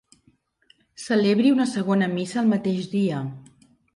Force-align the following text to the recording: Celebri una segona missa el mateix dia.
Celebri 1.03 1.51
una 1.57 1.67
segona 1.73 2.09
missa 2.15 2.41
el 2.43 2.51
mateix 2.53 2.91
dia. 2.97 3.23